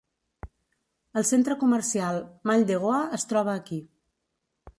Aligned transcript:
El 1.21 1.27
centre 1.31 1.57
comercial 1.65 2.17
Mall 2.51 2.67
De 2.73 2.81
Goa 2.87 3.03
es 3.19 3.27
troba 3.35 3.55
aquí. 3.61 3.79